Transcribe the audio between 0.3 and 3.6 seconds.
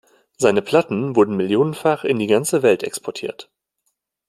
Seine Platten wurden millionenfach in die ganze Welt exportiert.